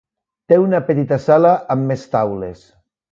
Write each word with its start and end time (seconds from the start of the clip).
Té 0.53 0.57
una 0.61 0.79
petita 0.87 1.19
sala 1.27 1.51
amb 1.75 1.85
més 1.91 2.07
taules. 2.17 2.65